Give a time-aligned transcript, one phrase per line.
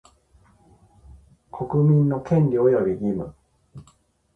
[1.51, 3.35] 国民の権利及び義務